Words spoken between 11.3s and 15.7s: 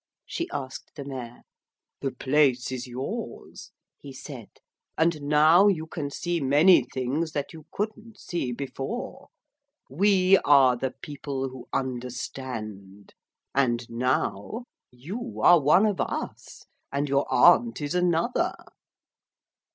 who Understand. And now you are